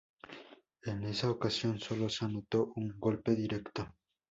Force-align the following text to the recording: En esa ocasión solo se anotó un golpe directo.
En 0.81 1.03
esa 1.03 1.29
ocasión 1.29 1.79
solo 1.79 2.09
se 2.09 2.25
anotó 2.25 2.71
un 2.75 2.95
golpe 2.99 3.35
directo. 3.35 3.87